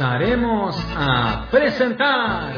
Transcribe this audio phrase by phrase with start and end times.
[0.00, 2.54] passaremos a apresentar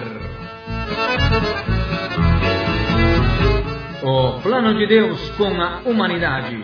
[4.00, 6.62] O Plano de Deus com a Humanidade.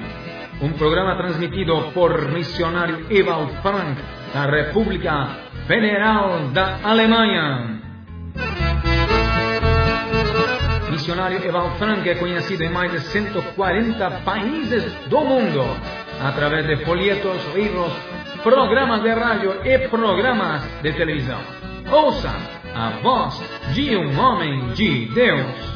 [0.63, 4.01] Um programa transmitido por missionário Ewald Frank,
[4.33, 5.31] da República
[5.67, 7.81] Federal da Alemanha.
[10.93, 15.65] Missionário Ewald Frank é conhecido em mais de 140 países do mundo,
[16.23, 17.93] através de folhetos, livros,
[18.43, 21.41] programas de rádio e programas de televisão.
[21.91, 22.31] Ouça
[22.75, 23.35] a voz
[23.75, 25.69] de um homem de Deus.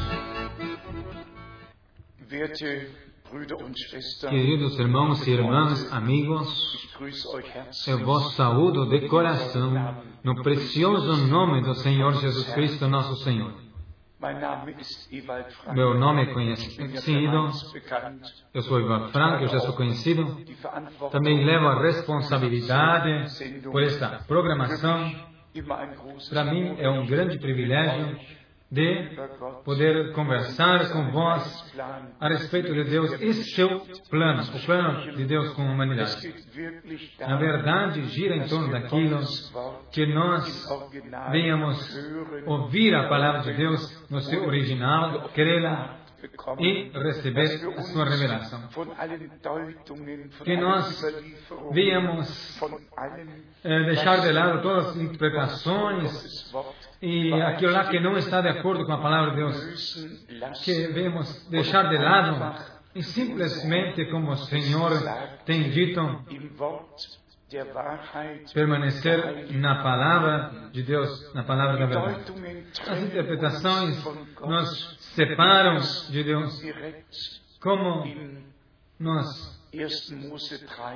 [4.29, 6.89] Queridos irmãos e irmãs, amigos,
[7.87, 13.53] eu vos saúdo de coração no precioso nome do Senhor Jesus Cristo, nosso Senhor.
[15.73, 17.51] Meu nome é conhecido,
[18.53, 20.37] eu sou Ivan Franco, eu já sou conhecido.
[21.11, 23.25] Também levo a responsabilidade
[23.69, 25.11] por esta programação.
[26.29, 28.17] Para mim é um grande privilégio
[28.73, 29.07] de
[29.63, 31.71] poder conversar com vós
[32.19, 33.69] a respeito de Deus e seu
[34.09, 36.33] plano, o plano de Deus com a humanidade.
[37.19, 39.19] Na verdade, gira em torno daquilo
[39.91, 40.67] que nós
[41.31, 41.95] venhamos
[42.47, 45.99] ouvir a palavra de Deus no seu original, crê-la
[46.57, 48.69] e receber a sua revelação.
[50.43, 50.99] Que nós
[51.71, 52.61] venhamos
[53.63, 56.51] eh, deixar de lado todas as interpretações
[57.05, 60.07] e aquilo lá que não está de acordo com a palavra de Deus,
[60.63, 62.63] que venhamos deixar de lado
[62.95, 64.91] e simplesmente como o Senhor
[65.45, 65.99] tem dito,
[68.53, 72.33] permanecer na palavra de Deus, na palavra da verdade.
[72.87, 74.01] As interpretações
[74.39, 75.79] nos separam
[76.09, 76.63] de Deus,
[77.59, 78.05] como
[78.97, 79.61] nós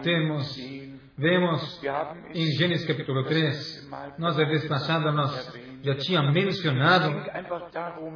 [0.03, 0.58] temos,
[1.17, 1.83] vemos
[2.33, 7.11] em Gênesis capítulo 3, nós a vez passada nós já tinha mencionado,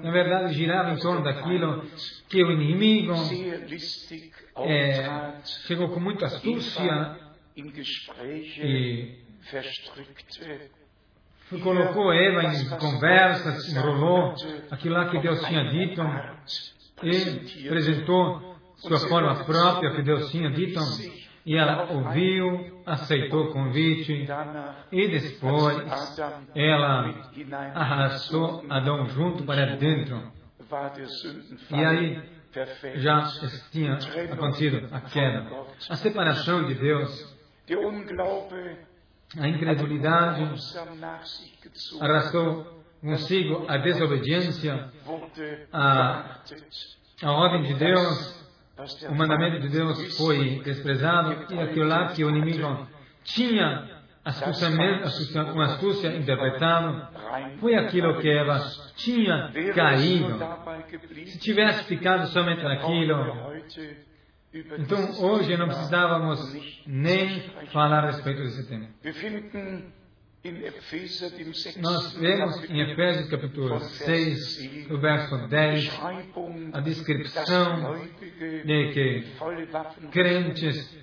[0.01, 1.83] na verdade girava em torno daquilo
[2.29, 3.13] que o inimigo
[4.57, 5.33] é,
[5.67, 7.17] chegou com muita astúcia
[11.51, 14.33] e colocou Eva em conversas, enrolou
[14.69, 16.01] aquilo lá que Deus tinha dito
[17.03, 20.79] e apresentou sua forma própria que Deus tinha dito.
[21.45, 24.27] E ela ouviu, aceitou o convite
[24.91, 25.77] e depois
[26.55, 27.13] ela
[27.73, 30.21] arrastou Adão junto para dentro.
[31.71, 32.21] E aí
[32.95, 33.23] já
[33.71, 33.97] tinha
[34.31, 35.47] acontecido a queda,
[35.89, 37.41] a separação de Deus
[39.39, 40.43] a incredulidade
[42.01, 44.91] arrastou consigo a desobediência,
[45.71, 46.39] a,
[47.23, 48.40] a ordem de Deus,
[49.09, 52.87] o mandamento de Deus foi desprezado e aquilo lá que o inimigo
[53.23, 54.69] tinha astúcia,
[55.51, 57.07] com astúcia interpretado
[57.59, 58.59] foi aquilo que Eva
[58.95, 60.39] tinha caído.
[61.25, 63.51] Se tivesse ficado somente naquilo,
[64.53, 67.39] então, hoje não precisávamos nem
[67.71, 68.87] falar a respeito desse tema.
[71.79, 76.01] Nós vemos em Efésios capítulo 6, no verso 10,
[76.73, 77.95] a descrição
[78.65, 79.23] de que
[80.09, 80.97] crentes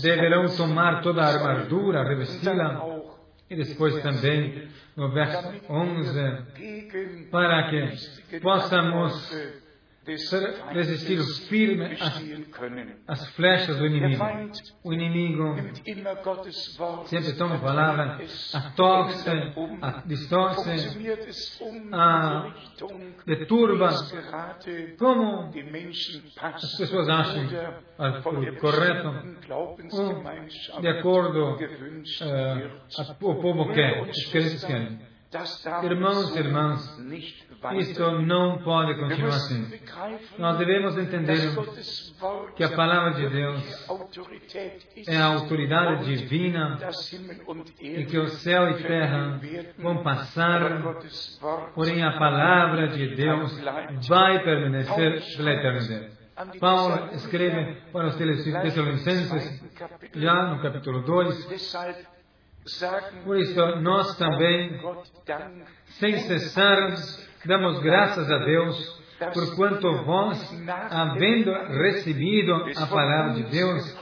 [0.00, 3.02] deverão tomar toda a armadura, revesti-la,
[3.50, 9.30] e depois também no verso 11, para que possamos
[10.72, 12.22] resistir firme às,
[13.06, 14.24] às flechas do inimigo.
[14.84, 15.54] O inimigo
[17.06, 18.18] sempre toma a palavra,
[18.54, 19.30] a torce,
[19.82, 20.70] a distorce,
[21.92, 22.54] a
[23.26, 23.90] deturba,
[24.98, 25.50] como
[26.40, 27.48] as pessoas acham
[28.60, 29.08] correto,
[30.72, 31.58] ou de acordo uh,
[33.22, 35.07] o povo quer, os crentes querem.
[35.82, 36.98] Irmãos e irmãs,
[37.76, 39.78] isto não pode continuar assim.
[40.38, 41.54] Nós devemos entender
[42.56, 43.86] que a palavra de Deus
[45.06, 46.78] é a autoridade divina
[47.78, 49.38] e que o céu e terra
[49.76, 50.82] vão passar,
[51.74, 53.60] porém a palavra de Deus
[54.08, 56.18] vai permanecer pela eternidade.
[56.58, 59.62] Paulo escreve para os Tessalonicenses,
[60.14, 62.17] já no capítulo 2,
[63.24, 64.80] por isso, nós também,
[65.98, 66.94] sem cessar,
[67.44, 68.98] damos graças a Deus,
[69.32, 70.54] porquanto vós,
[70.90, 73.92] havendo recebido a palavra de Deus,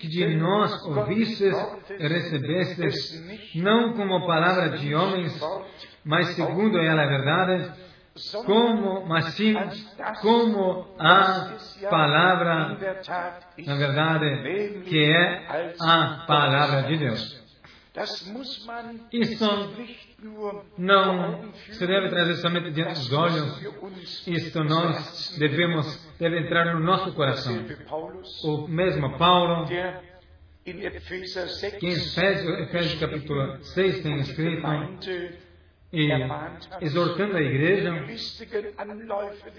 [0.00, 1.54] que de nós ouvistes
[1.90, 5.38] e recebestes, não como palavra de homens,
[6.04, 7.72] mas segundo ela é verdade,
[8.44, 9.54] como, mas sim,
[10.20, 11.56] como a
[11.88, 12.78] palavra,
[13.66, 15.46] na verdade, que é
[15.80, 17.41] a palavra de Deus.
[19.12, 19.44] Isso
[20.78, 24.26] não se deve trazer somente diante dos olhos.
[24.26, 27.54] Isto nós devemos, deve entrar no nosso coração.
[28.44, 29.74] O mesmo Paulo, que
[30.64, 34.66] em Efésios, Efésios capítulo 6 tem escrito,
[35.92, 36.08] e
[36.80, 37.92] exortando a igreja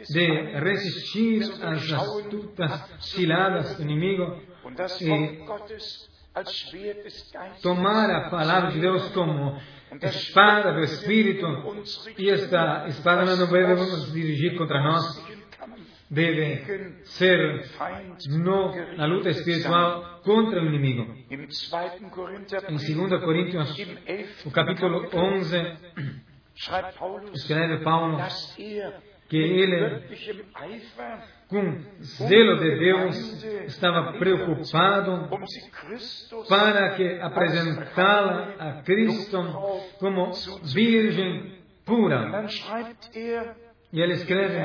[0.10, 4.42] de resistir às astutas ciladas do inimigo
[5.00, 5.46] e
[7.62, 9.60] tomar a palavra de Deus como
[10.02, 11.46] espada do Espírito,
[12.18, 15.24] e esta espada não devemos dirigir contra nós,
[16.10, 17.66] deve ser
[18.30, 21.16] no, na luta espiritual contra o inimigo.
[21.30, 23.76] Em 2 Coríntios,
[24.46, 25.78] o capítulo 11,
[27.34, 28.18] escreve Paulo
[29.30, 30.04] que ele,
[31.48, 35.30] com zelo de Deus, estava preocupado
[36.50, 39.38] para que apresentá-la a Cristo
[40.00, 40.32] como
[40.74, 42.46] virgem pura.
[43.94, 44.60] E ele escreve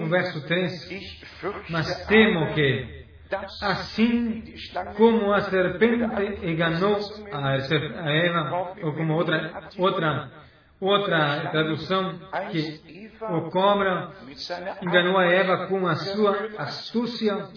[0.00, 1.22] no verso 3:
[1.68, 3.04] Mas temo que,
[3.62, 4.44] assim
[4.96, 6.96] como a serpente enganou
[7.32, 10.30] a Eva, ou como outra, outra,
[10.80, 12.20] outra tradução,
[12.52, 14.10] que o cobra
[14.82, 17.48] enganou a Eva com a sua astúcia,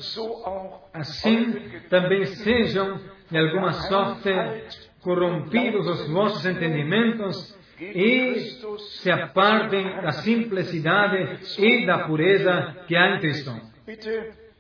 [0.94, 3.00] assim também sejam,
[3.30, 4.30] de alguma sorte,
[5.02, 8.36] corrompidos os vossos entendimentos e
[9.00, 13.52] se apartem da simplicidade e da pureza que há em Cristo.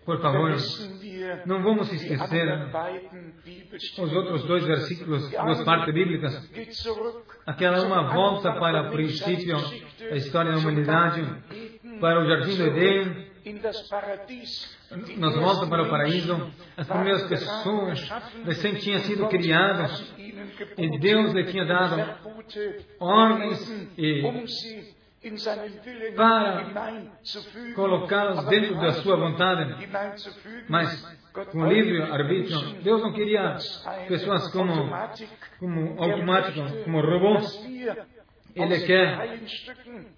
[0.05, 0.55] Por favor,
[1.45, 2.47] não vamos esquecer
[3.97, 6.51] os outros dois versículos, duas partes bíblicas.
[7.45, 9.57] Aquela uma volta para o princípio
[9.99, 11.25] da história da humanidade,
[12.01, 13.33] para o jardim do Éden,
[15.17, 16.51] nos volta para o paraíso.
[16.75, 18.09] As primeiras pessoas
[18.45, 20.13] recém tinham sido criadas
[20.77, 21.95] e Deus lhe tinha dado
[22.99, 24.21] ordens e
[26.15, 26.71] para
[27.75, 29.89] colocá-los dentro da sua vontade,
[30.67, 31.17] mas
[31.51, 32.81] com livre arbítrio.
[32.81, 33.57] Deus não queria
[34.07, 34.89] pessoas como,
[35.59, 37.63] como automáticos, como robôs.
[38.55, 39.39] Ele quer,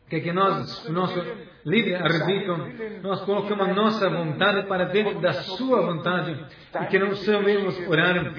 [0.10, 1.18] quer que nós, nosso
[1.66, 6.46] livre arbítrio, nós colocamos nossa vontade para dentro da sua vontade
[6.81, 8.34] e que não sabemos orar.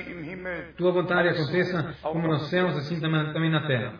[0.76, 3.94] Tua vontade aconteça como nos céus, assim também na terra.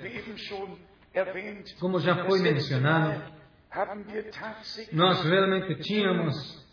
[1.81, 3.23] Como já foi mencionado,
[4.93, 6.67] nós realmente tínhamos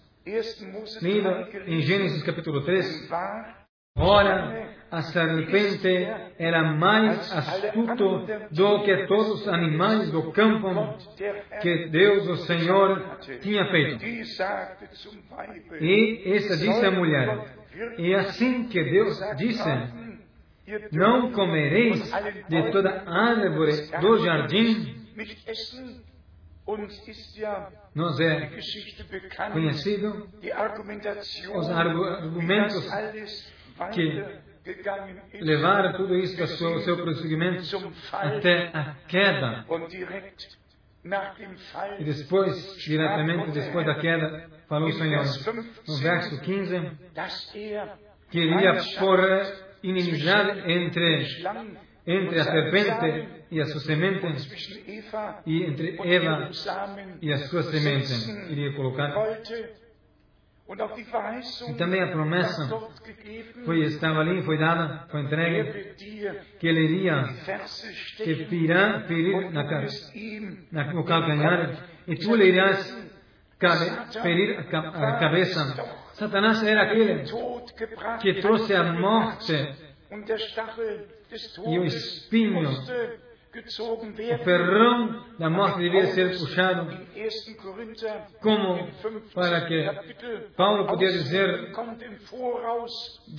[1.02, 1.30] lido
[1.66, 3.10] em Gênesis capítulo 3,
[3.96, 5.88] Ora, a serpente
[6.40, 10.98] era mais astuto do que todos os animais do campo
[11.62, 14.04] que Deus, o Senhor, tinha feito.
[15.80, 17.56] E essa disse à mulher,
[18.00, 19.70] e assim que Deus disse,
[20.92, 22.02] não comereis
[22.48, 24.96] de toda árvore do jardim.
[27.94, 28.50] Nos é
[29.52, 30.30] conhecido
[31.54, 32.90] os argumentos
[33.92, 37.64] que levaram tudo isso ao seu, seu prosseguimento
[38.14, 39.66] até a queda.
[42.00, 45.26] E depois, diretamente depois da queda, falou o Senhor
[45.86, 46.92] no verso 15
[48.32, 49.20] que iria pôr
[49.84, 51.28] inimizade entre,
[52.08, 54.26] entre a serpente e a sua semente,
[55.46, 56.50] e entre Eva
[57.22, 58.14] e a sua semente,
[58.50, 59.14] iria colocar.
[61.70, 62.90] E também a promessa
[63.66, 65.94] foi, estava ali, foi dada, foi entregue,
[66.58, 67.24] que ele iria
[68.18, 69.64] que ferir, ferir na,
[70.72, 73.08] na, no calcanhar, e tu lhe irás
[74.22, 76.03] ferir a cabeça.
[76.14, 77.24] Satanás era aquele
[78.22, 79.54] que trouxe a morte
[81.66, 82.70] e o espinho
[83.56, 86.88] o ferrão da morte devia ser puxado
[88.42, 88.88] como
[89.34, 89.90] para que
[90.56, 91.72] Paulo podia dizer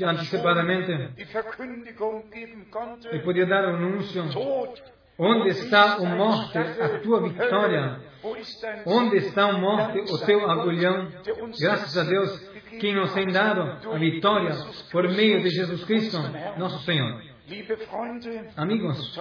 [0.04, 1.10] antecipadamente
[3.12, 4.24] e podia dar o anúncio
[5.18, 8.00] onde está o morte, a tua vitória?
[8.86, 11.08] Onde está o morte, o teu agulhão?
[11.60, 13.62] Graças a Deus que nos tem dado
[13.92, 14.54] a vitória
[14.90, 16.18] por meio de Jesus Cristo,
[16.56, 17.34] nosso Senhor
[18.56, 19.18] Amigos,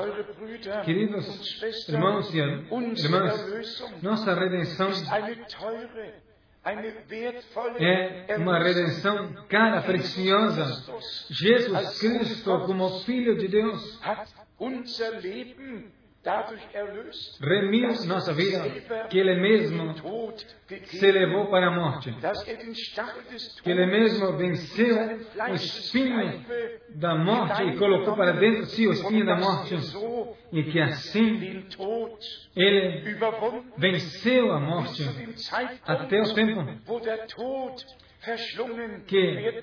[0.86, 4.90] queridos irmãos e irmãs, nossa redenção
[7.78, 10.66] é uma redenção cara, preciosa.
[11.30, 14.00] Jesus Cristo, como Filho de Deus,
[17.42, 18.60] remiu nossa vida,
[19.10, 19.94] que Ele mesmo
[20.86, 22.15] se levou para a morte,
[23.62, 24.96] que Ele mesmo venceu
[25.50, 26.46] o espinho
[26.96, 29.75] da morte e colocou para dentro de si o espinho da morte,
[30.53, 31.65] e que assim
[32.56, 33.15] Ele
[33.77, 35.03] venceu a morte.
[35.86, 36.65] até o tempo
[39.06, 39.62] que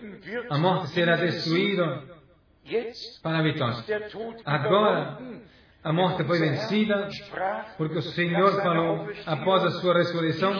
[0.50, 2.04] a morte será destruída
[3.22, 3.82] para a vitória.
[4.44, 5.18] Agora,
[5.82, 7.08] a morte foi vencida,
[7.76, 10.52] porque o Senhor falou, após a sua ressurreição,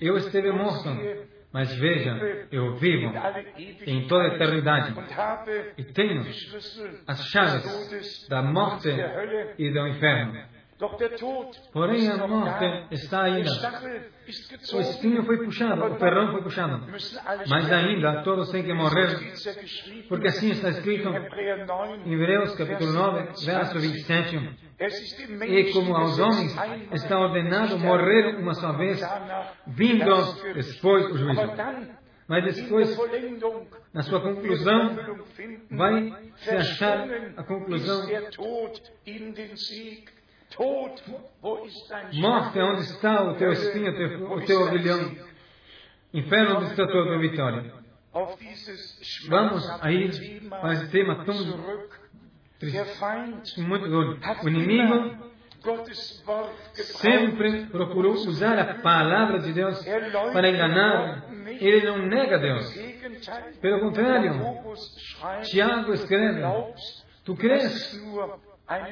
[0.00, 0.88] eu esteve morto,
[1.52, 3.12] mas veja, eu vivo
[3.86, 4.94] em toda a eternidade
[5.76, 6.24] e tenho
[7.06, 8.88] as chaves da morte
[9.58, 10.59] e do inferno.
[11.72, 13.50] Porém, a morte está ainda.
[14.72, 16.86] O espinho foi puxado, o ferrão foi puxado.
[17.48, 19.34] Mas ainda todos têm que morrer,
[20.08, 24.58] porque assim está escrito em Hebreus capítulo 9, verso 27.
[25.48, 26.56] E como aos homens
[26.92, 29.00] está ordenado morrer uma só vez,
[29.66, 30.04] vindo
[30.54, 31.42] depois o juízo.
[32.26, 32.96] Mas depois,
[33.92, 34.96] na sua conclusão,
[35.72, 37.06] vai se achar
[37.36, 38.06] a conclusão
[42.14, 45.16] Morte, onde está o teu espinho, o teu, o teu orgulhão?
[46.12, 47.72] Inferno, onde está a tua vitória?
[49.28, 51.34] Vamos aí para esse tema tão
[53.58, 54.18] muito duro.
[54.42, 55.30] O inimigo
[56.74, 59.82] sempre procurou usar a palavra de Deus
[60.32, 61.30] para enganar.
[61.46, 62.74] Ele não nega Deus.
[63.60, 64.32] Pelo contrário,
[65.44, 66.42] Tiago escreve:
[67.24, 68.00] Tu crês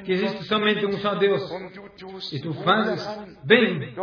[0.03, 1.49] que existe somente um só Deus
[2.33, 3.07] e tu fazes
[3.43, 3.95] bem.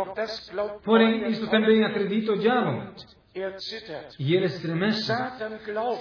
[0.83, 2.93] Porém, isso também acredita o diabo.
[4.17, 5.13] E ele estremece.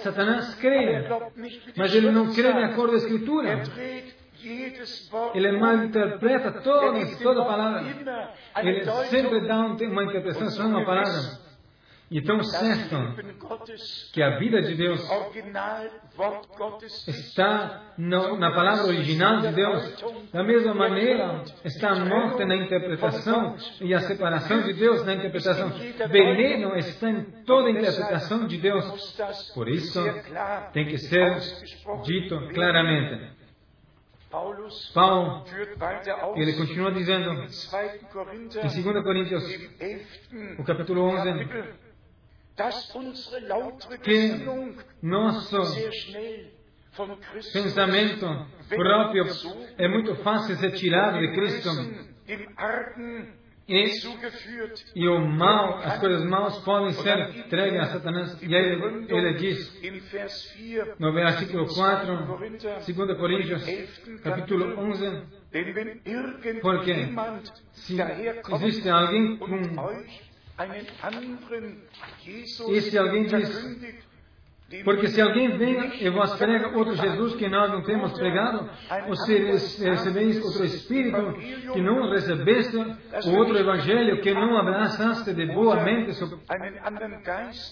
[0.02, 1.06] Satanás crê,
[1.76, 3.62] mas ele não crê de acordo com a Escritura.
[5.34, 7.84] Ele malinterpreta toda, toda a palavra.
[8.62, 11.45] Ele sempre dá uma interpretação uma palavra.
[12.08, 12.96] E tão certo
[14.12, 15.00] que a vida de Deus
[17.08, 20.04] está no, na palavra original de Deus.
[20.32, 25.70] Da mesma maneira, está morta na interpretação e a separação de Deus na interpretação.
[26.08, 29.12] Veneno está em toda a interpretação de Deus.
[29.52, 30.00] Por isso,
[30.72, 31.40] tem que ser
[32.04, 33.34] dito claramente.
[34.94, 35.44] Paulo,
[36.36, 39.44] ele continua dizendo em 2 Coríntios,
[40.58, 41.85] o capítulo 11,
[44.02, 44.46] que
[45.02, 45.60] nosso
[47.52, 48.26] pensamento
[48.68, 49.24] próprio
[49.76, 51.68] é muito fácil ser tirado de Cristo.
[53.68, 53.84] E,
[54.94, 58.40] e o mal, as coisas maus podem ser entregues a Satanás.
[58.40, 59.82] E aí ele, ele diz
[61.00, 62.26] no versículo 4,
[62.86, 63.64] 2 Coríntios,
[64.22, 65.22] capítulo 11,
[66.62, 66.94] porque
[67.72, 67.96] se
[68.52, 69.60] existe alguém com
[72.72, 74.04] e se alguém diz,
[74.84, 78.68] porque se alguém vem e vos prega outro Jesus que nós não temos pregado,
[79.06, 81.34] ou se recebeis outro Espírito
[81.72, 86.18] que não recebeste, o outro Evangelho que não abraçaste de boa mente,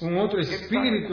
[0.03, 1.12] um outro Espírito,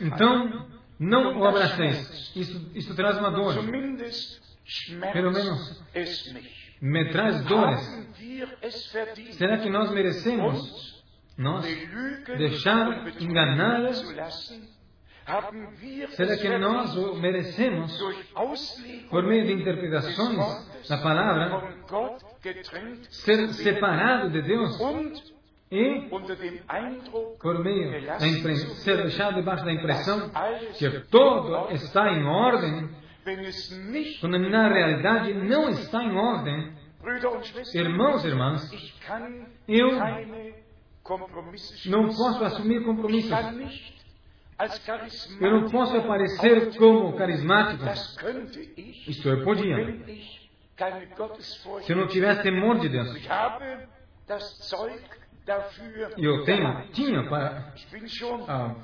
[0.00, 0.68] então
[0.98, 2.32] não o abraceis.
[2.34, 3.54] Isso, isso traz uma dor.
[5.12, 5.82] Pelo menos
[6.82, 7.80] me traz dores.
[9.30, 11.00] Será que nós merecemos
[11.38, 11.64] nós
[12.36, 13.92] deixar enganar?
[16.08, 17.96] Será que nós o merecemos
[19.08, 21.76] por meio de interpretações da palavra
[23.08, 24.76] ser separado de Deus
[25.70, 26.08] e
[27.40, 30.30] por meio da ser deixado debaixo da impressão
[30.76, 32.90] que todo está em ordem
[34.20, 36.72] quando na realidade não está em ordem,
[37.74, 38.70] irmãos e irmãs,
[39.68, 39.90] eu
[41.90, 43.30] não posso assumir compromissos.
[45.40, 47.84] Eu não posso aparecer como carismático.
[49.08, 49.76] Isso eu podia.
[51.82, 53.08] Se eu não tivesse temor de Deus.
[56.16, 57.74] Eu tenho, tinha para.
[58.48, 58.74] Ah,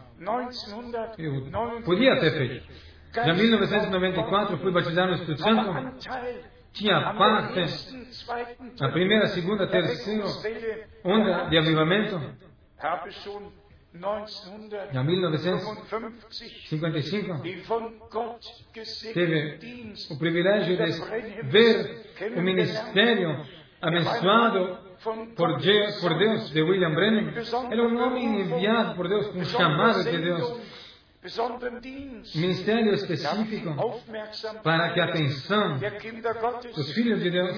[1.17, 2.67] eu podia ter feito.
[3.15, 5.73] Já em 1994 fui batizado no Espírito Santo.
[6.73, 7.65] Tinha parte
[8.79, 10.27] na primeira, segunda, terceira
[11.05, 12.21] onda de avivamento.
[14.93, 17.41] Em 1955,
[19.15, 19.59] teve
[20.11, 20.85] o privilégio de
[21.45, 22.05] ver
[22.37, 23.47] o ministério
[23.81, 24.77] abençoado
[25.35, 27.33] por Deus, de William Brennan.
[27.71, 30.78] Ele é um homem enviado por Deus, um chamado de Deus
[32.35, 33.75] ministério específico
[34.63, 35.79] para que a atenção
[36.75, 37.57] dos filhos de Deus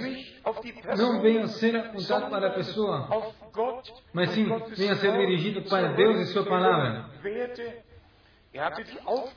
[0.97, 3.09] não venha a ser apontada para a pessoa,
[4.15, 7.11] mas sim venha a ser dirigido para Deus e Sua palavra.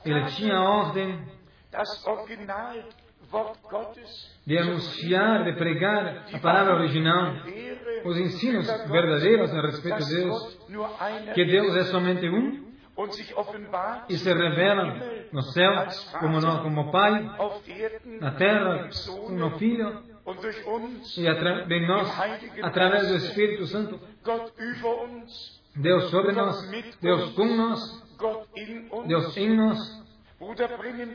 [0.05, 1.19] Ele tinha a ordem
[4.45, 7.33] de anunciar, de pregar a palavra original,
[8.05, 10.59] os ensinos verdadeiros a respeito de Deus,
[11.33, 12.62] que Deus é somente um
[14.07, 14.95] e se revela
[15.31, 15.87] no céu
[16.19, 17.23] como, no, como Pai,
[18.19, 18.89] na terra
[19.27, 20.03] como Filho,
[21.17, 22.07] e atra de nós,
[22.61, 23.99] através do Espírito Santo,
[25.75, 26.69] Deus sobre nós,
[27.01, 28.03] Deus com nós,
[29.07, 30.03] Deus em nós.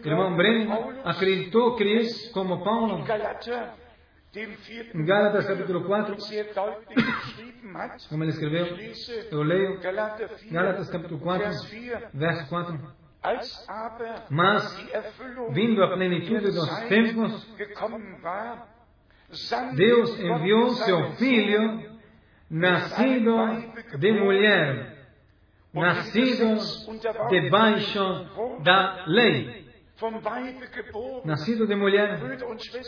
[0.04, 3.04] Irmão Brennan acreditou, Cristo como Paulo,
[4.94, 6.16] em Gálatas capítulo 4,
[8.11, 8.66] como ele escreveu,
[9.30, 9.80] eu leio
[10.50, 11.50] Gálatas capítulo 4,
[12.12, 12.80] verso 4.
[14.30, 14.87] Mas,
[15.50, 17.56] vindo a plenitude dos tempos,
[19.75, 21.99] Deus enviou seu filho,
[22.50, 23.35] nascido
[23.99, 25.08] de mulher,
[25.73, 26.58] nascido
[27.30, 29.67] debaixo da lei
[31.25, 32.21] nascido de mulher.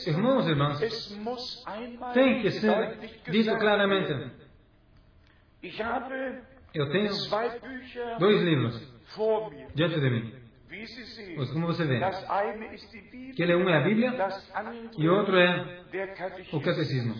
[0.06, 0.80] Irmãos e irmãs,
[2.14, 2.98] tem que ser
[3.30, 4.30] dito claramente.
[6.72, 7.10] Eu tenho
[8.18, 8.92] dois livros
[9.74, 10.40] diante de mim.
[11.34, 12.00] Pois como você vê,
[13.34, 14.12] que ele um é a Bíblia
[14.96, 15.82] e outro é
[16.52, 17.14] o Catecismo.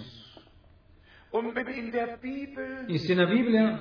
[2.89, 3.81] E se na Bíblia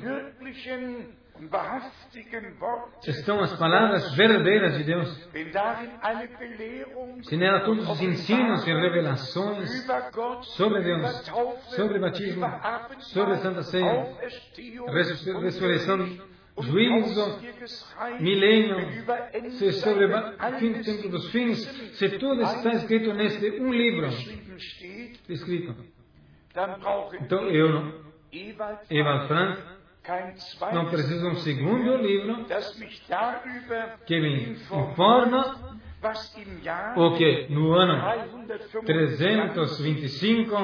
[3.11, 5.29] estão as palavras verdadeiras de Deus.
[7.23, 9.87] Se nela todos os ensinos e revelações
[10.41, 11.09] sobre Deus,
[11.75, 12.45] sobre batismo,
[12.99, 14.17] sobre a Santa Ceia,
[15.41, 16.05] ressurreição,
[16.59, 17.39] juízo,
[18.19, 18.77] milênio,
[19.51, 21.59] se sobre o fim do tempo dos fins,
[21.97, 24.07] se tudo está escrito neste um livro
[25.29, 25.75] escrito.
[27.21, 28.03] Então eu,
[28.89, 29.78] Ewald Frank,
[30.73, 32.45] não precisa um segundo livro
[34.05, 35.79] que me informa
[36.95, 38.01] o que no ano
[38.85, 40.55] 325,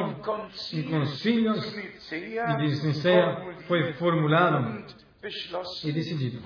[0.74, 4.86] em concílios de Nicéia, foi formulado
[5.84, 6.41] e decidido.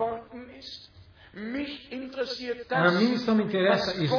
[2.72, 4.16] A mim só me interessa isso.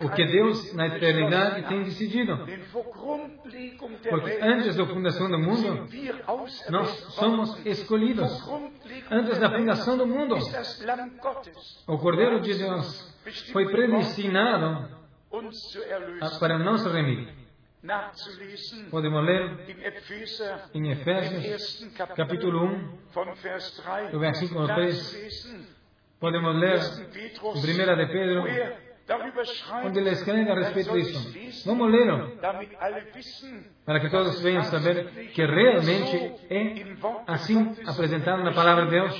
[0.00, 2.46] O que Deus na eternidade tem decidido.
[4.08, 5.88] Porque antes da fundação do mundo,
[6.70, 8.30] nós somos escolhidos.
[9.10, 10.36] Antes da fundação do mundo,
[11.88, 13.12] o Cordeiro de Deus
[13.52, 14.88] foi predestinado
[16.38, 17.43] para nos remir.
[18.90, 19.58] Podemos ler
[20.72, 22.98] em Efésios, capítulo 1,
[24.10, 25.68] do versículo 3.
[26.18, 27.04] Podemos ler em
[27.42, 28.44] 1 de Pedro,
[29.84, 31.68] onde ele escreve a respeito disso.
[31.68, 32.38] Vamos ler
[33.84, 39.14] para que todos venham saber que realmente é assim apresentado na palavra de Deus,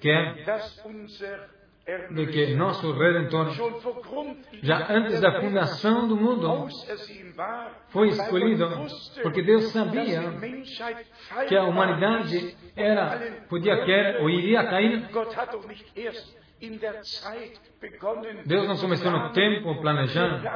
[0.00, 0.44] que é
[2.10, 3.50] de que nosso Redentor,
[4.62, 6.68] já antes da fundação do mundo,
[7.88, 8.68] foi escolhido
[9.22, 10.22] porque Deus sabia
[11.48, 15.08] que a humanidade era, podia querer ou iria cair.
[18.44, 20.46] Deus não começou no tempo planejando.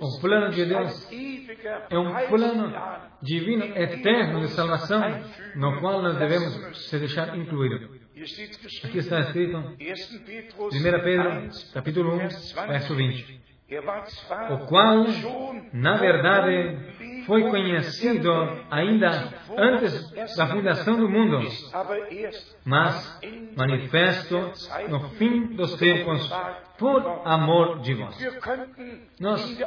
[0.00, 1.12] O plano de Deus
[1.90, 2.72] é um plano
[3.20, 5.02] divino, eterno de salvação,
[5.54, 7.93] no qual nós devemos se deixar incluir.
[8.84, 9.74] Aqui está escrito, 1
[11.02, 12.18] Pedro, capítulo 1,
[12.68, 13.40] verso 20.
[14.52, 15.04] O qual,
[15.72, 16.78] na verdade,
[17.26, 18.30] foi conhecido
[18.70, 21.40] ainda antes da fundação do mundo,
[22.64, 23.20] mas
[23.56, 24.52] manifesto
[24.88, 26.30] no fim dos tempos
[26.78, 28.16] por amor de vós.
[29.18, 29.58] Nós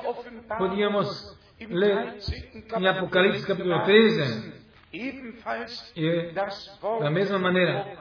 [0.57, 2.15] podíamos ler
[2.77, 4.57] em Apocalipse capítulo 13
[5.95, 6.31] e,
[6.99, 7.97] da mesma maneira,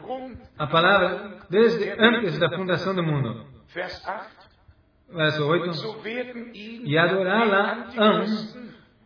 [0.58, 3.46] a palavra desde antes da fundação do mundo.
[5.08, 6.02] Verso 8.
[6.84, 8.24] E adorá-la hão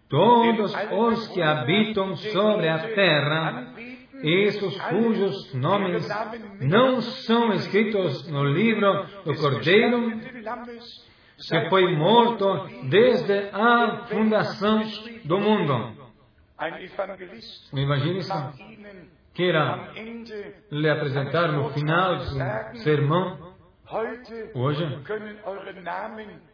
[0.09, 3.75] todos os que habitam sobre a terra,
[4.23, 6.07] esses cujos nomes
[6.61, 10.21] não são escritos no livro do Cordeiro,
[11.49, 14.83] que foi morto desde a fundação
[15.25, 16.00] do mundo.
[17.73, 18.53] Um evangelista
[19.33, 19.93] queira
[20.71, 23.55] lhe apresentar no final do sermão,
[24.55, 24.99] hoje,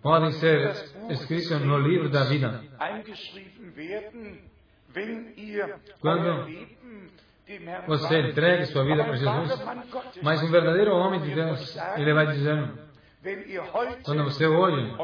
[0.00, 0.70] podem ser
[1.10, 2.62] escritos no livro da vida.
[6.00, 6.46] Quando
[7.88, 9.64] você entregue sua vida para Jesus.
[10.22, 12.70] Mas um verdadeiro homem de Deus, ele vai dizer,
[14.04, 14.94] quando você hoje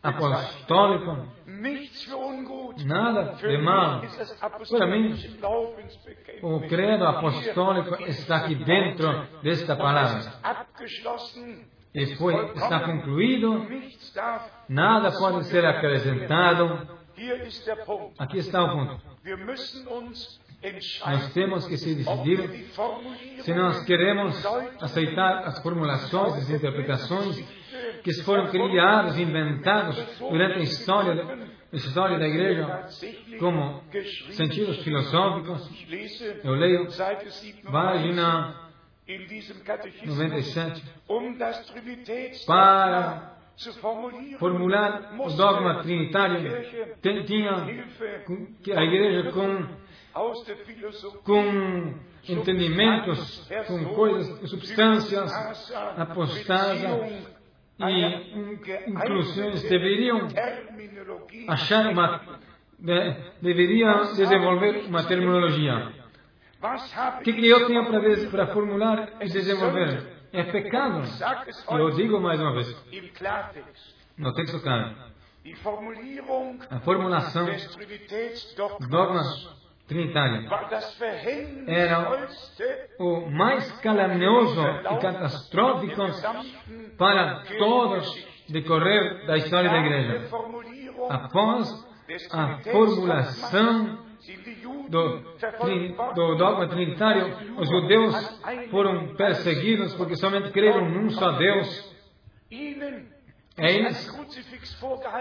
[0.00, 1.26] apostólico.
[2.84, 4.02] Nada de mal.
[4.70, 5.16] Para mim,
[6.40, 10.34] o credo apostólico está aqui dentro desta palavra.
[11.92, 13.66] E foi, está concluído,
[14.68, 16.97] nada pode ser acrescentado
[18.18, 19.00] Aqui está o ponto.
[21.06, 22.70] Nós temos que se decidir
[23.42, 24.44] se nós queremos
[24.80, 27.44] aceitar as formulações, as interpretações
[28.02, 32.88] que foram criadas, inventadas durante a história, a história da igreja
[33.38, 33.82] como
[34.32, 35.70] sentidos filosóficos.
[36.42, 36.88] Eu leio
[37.70, 38.68] página
[40.04, 40.84] 97
[42.46, 43.37] para
[44.38, 46.40] formular o dogma trinitário,
[47.26, 47.52] tinha
[48.76, 49.66] a igreja com,
[51.24, 51.94] com
[52.28, 55.32] entendimentos, com coisas, substâncias
[55.96, 56.82] apostadas
[57.80, 60.28] e inclusões deveriam
[61.48, 62.20] achar uma,
[63.40, 65.92] deveriam desenvolver uma terminologia.
[66.60, 67.86] O que, que eu tenho
[68.30, 70.17] para formular e desenvolver?
[70.32, 71.02] É pecado.
[71.70, 72.68] Eu digo mais uma vez,
[74.16, 74.94] no texto claro,
[76.70, 77.46] a formulação
[78.80, 79.22] do dogma
[79.86, 80.48] trinitário
[81.66, 82.28] era
[82.98, 86.02] o mais calaminoso e catastrófico
[86.98, 90.28] para todos decorrer da história da igreja.
[91.08, 91.88] Após
[92.32, 94.07] a formulação
[94.88, 95.20] do,
[96.14, 101.96] do dogma trinitário, os judeus foram perseguidos porque somente creram num só Deus.
[103.56, 104.08] Eles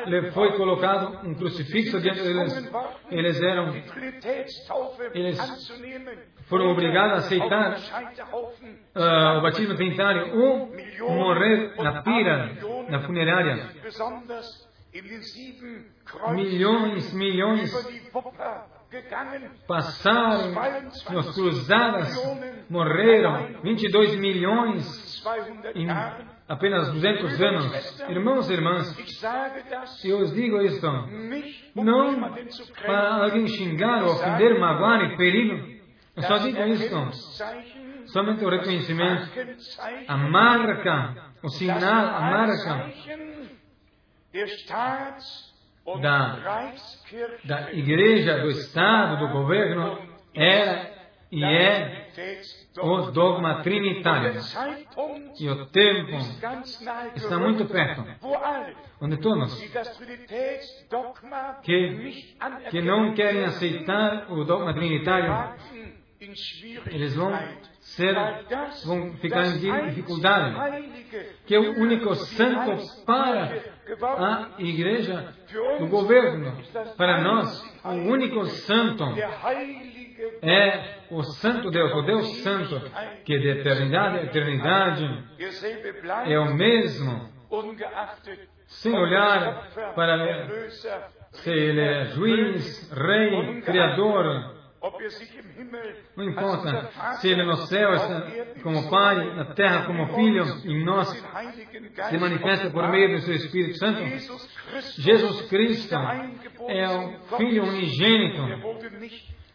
[0.06, 2.72] lhe foi colocado um crucifixo diante deles.
[3.10, 3.74] Eles eram,
[5.13, 5.39] eles
[6.46, 7.78] foram obrigados a aceitar
[8.96, 10.72] uh, o batismo trinitário ou
[11.10, 12.58] morrer na pira,
[12.89, 13.70] na funerária.
[16.32, 17.74] Milhões, milhões
[19.67, 22.15] passaram nas cruzadas,
[22.69, 25.23] morreram 22 milhões
[25.76, 25.88] em
[26.47, 28.00] apenas 200 anos.
[28.10, 29.23] Irmãos e irmãs,
[30.06, 30.88] eu os digo isto,
[31.76, 32.34] não
[32.82, 35.82] para alguém xingar, ofender, magoar e ferir.
[36.15, 37.12] Eu só digo isto,
[38.08, 39.30] somente o reconhecimento,
[40.08, 42.93] a marca, o sinal, a marca
[45.95, 46.73] da,
[47.45, 49.97] da igreja, do Estado, do governo,
[50.34, 50.97] era
[51.32, 52.08] e é
[52.80, 54.39] o dogma trinitário.
[55.39, 56.17] E o tempo
[57.15, 58.06] está muito perto,
[59.02, 59.60] onde todos
[61.63, 62.36] que,
[62.69, 65.56] que não querem aceitar o dogma trinitário,
[66.88, 67.38] eles vão
[67.82, 68.15] ser,
[68.86, 70.56] vão ficar em dificuldade.
[71.45, 73.77] Que é o único santo para
[74.17, 75.34] a igreja?
[75.80, 76.58] Do governo.
[76.97, 79.04] Para nós, o único santo
[80.41, 82.82] é o Santo Deus, o Deus Santo,
[83.23, 85.23] que de eternidade a eternidade
[86.26, 87.30] é o mesmo,
[88.67, 90.47] sem olhar para
[91.32, 94.57] se ele é juiz, rei, criador,
[96.15, 97.91] Não importa se ele no céu
[98.63, 101.10] como Pai, na terra como Filho, em nós
[102.10, 104.02] se manifesta por meio do seu Espírito Santo.
[104.97, 105.95] Jesus Cristo
[106.67, 108.41] é o Filho unigênito.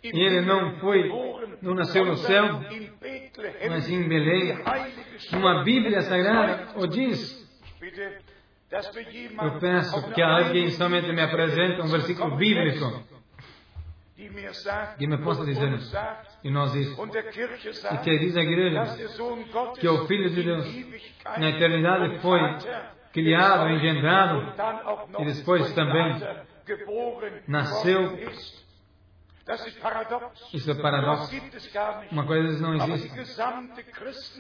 [0.03, 1.09] E ele não foi,
[1.63, 2.61] não nasceu no céu,
[3.69, 4.59] mas em Belém.
[5.33, 7.41] Uma Bíblia Sagrada o diz.
[8.73, 13.05] Eu peço que alguém somente me apresente um versículo bíblico
[14.99, 15.79] que me possa dizer
[16.45, 16.97] e nós isso.
[17.93, 18.97] E que diz a igreja
[19.79, 20.67] que o Filho de Deus
[21.39, 22.41] na eternidade foi
[23.13, 24.53] criado, engendrado
[25.19, 26.21] e depois também
[27.47, 28.19] nasceu
[30.53, 31.35] isso é paradoxo.
[32.13, 33.13] Uma coisa não existe.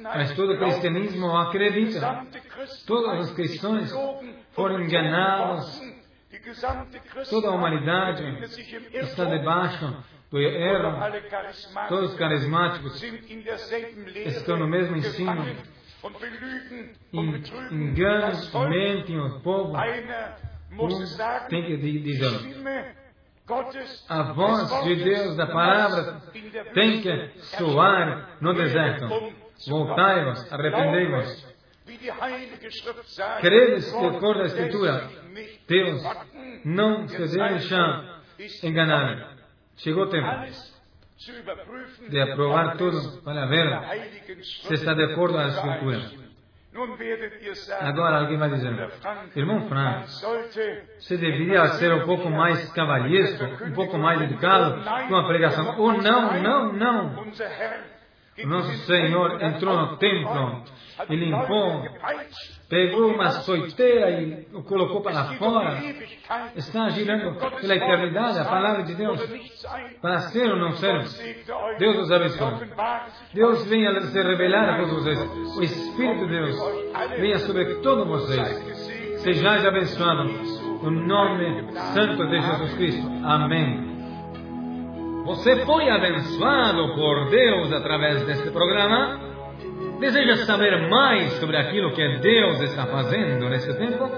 [0.01, 2.25] Mas todo o cristianismo acredita.
[2.87, 3.93] Todos os cristãos
[4.53, 5.81] foram enganados.
[7.29, 8.23] Toda a humanidade
[8.93, 10.99] está debaixo do erro.
[11.89, 13.03] Todos os carismáticos
[14.27, 15.57] estão no mesmo ensino.
[17.71, 19.77] Enganam, mentem o povo.
[20.73, 22.63] Um tem que dizer
[24.09, 26.23] a voz de Deus da palavra
[26.73, 29.09] tem que soar no deserto.
[29.69, 31.53] Voltai-vos, arrependei-vos.
[33.41, 35.11] Credes de acordo a Escritura.
[35.73, 36.03] Deus
[36.67, 38.05] não se deixa
[38.63, 39.37] enganar.
[39.77, 40.29] Chegou o tempo
[42.11, 43.67] de aprovar tudo para ver
[44.43, 46.23] se está de acordo a Escritura.
[47.81, 48.91] Agora alguém vai dizer,
[49.35, 50.11] irmão Frank,
[50.99, 55.79] você deveria ser um pouco mais cavalhesco, um pouco mais educado com a pregação.
[55.79, 57.27] Ou oh, não, não, não.
[58.45, 60.65] Nosso Senhor entrou no templo
[61.09, 61.83] e limpou,
[62.69, 65.79] pegou uma soiteira e o colocou para fora.
[66.57, 69.21] Está girando pela eternidade a palavra de Deus
[70.01, 71.05] para ser ou não ser.
[71.79, 72.71] Deus os abençoe.
[73.35, 75.57] Deus venha se revelar a todos vocês.
[75.57, 76.57] O Espírito de Deus
[77.19, 79.21] venha sobre todos vocês.
[79.23, 83.09] Sejais abençoados no nome santo de Jesus Cristo.
[83.25, 83.93] Amém.
[85.25, 89.32] Você foi abençoado por Deus através deste programa?
[90.03, 94.11] Deseja saber mais sobre aquilo que Deus está fazendo nesse tempo?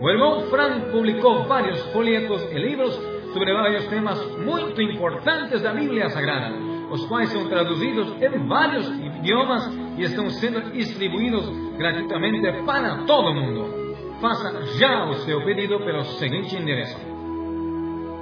[0.00, 2.96] O irmão Frank publicou vários folhetos e livros
[3.32, 6.52] sobre vários temas muito importantes da Bíblia Sagrada,
[6.90, 13.94] os quais são traduzidos em vários idiomas e estão sendo distribuídos gratuitamente para todo mundo.
[14.20, 16.98] Faça já o seu pedido pelo seguinte endereço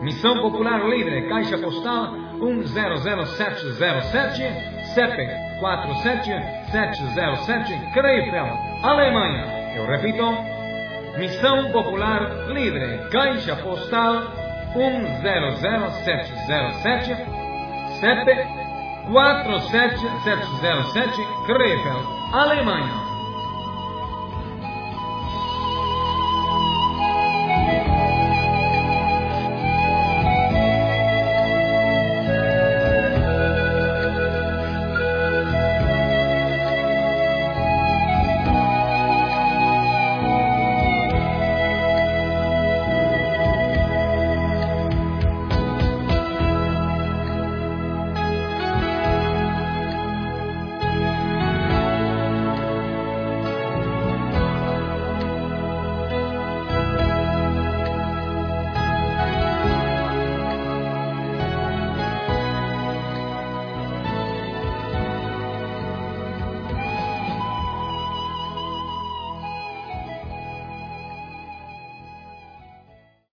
[0.03, 4.55] Missão Popular Livre, Caixa Postal 100707,
[4.95, 5.17] CEP
[5.61, 9.45] 47707, Krefeld, Alemanha.
[9.77, 10.25] Eu repito,
[11.19, 14.23] Missão Popular Livre, Caixa Postal
[14.75, 17.17] 100707,
[18.01, 18.27] CEP
[19.11, 23.08] 47707, Krefeld, Alemanha.